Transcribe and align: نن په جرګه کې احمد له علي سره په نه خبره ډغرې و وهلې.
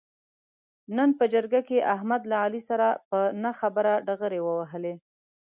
نن 0.97 1.09
په 1.19 1.25
جرګه 1.33 1.61
کې 1.67 1.87
احمد 1.95 2.21
له 2.31 2.35
علي 2.43 2.61
سره 2.69 2.87
په 3.09 3.19
نه 3.43 3.51
خبره 3.59 3.93
ډغرې 4.07 4.39
و 4.43 4.47
وهلې. 4.59 4.95